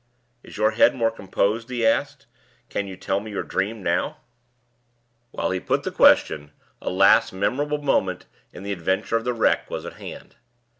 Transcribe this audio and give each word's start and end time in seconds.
"Is 0.41 0.57
your 0.57 0.71
head 0.71 0.95
more 0.95 1.11
composed?" 1.11 1.69
he 1.69 1.85
asked. 1.85 2.25
"Can 2.69 2.87
you 2.87 2.97
tell 2.97 3.19
me 3.19 3.29
your 3.29 3.43
dream 3.43 3.83
now?" 3.83 4.17
While 5.29 5.51
he 5.51 5.59
put 5.59 5.83
the 5.83 5.91
question, 5.91 6.53
a 6.81 6.89
last 6.89 7.31
memorable 7.31 7.83
moment 7.83 8.25
in 8.51 8.63
the 8.63 8.73
Adventure 8.73 9.15
of 9.17 9.25
the 9.25 9.33
Wreck 9.33 9.69
was 9.69 9.85
at 9.85 9.93
hand. 10.01 10.37